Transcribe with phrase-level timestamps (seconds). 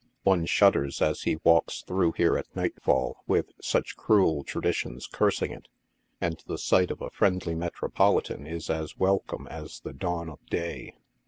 [0.23, 5.51] One shudders as he walks through here at night fall with such cruel traditions cursing
[5.51, 5.67] it,
[6.19, 10.95] and the sight of a friendly Metropolitan is as welcome as the dawn of day.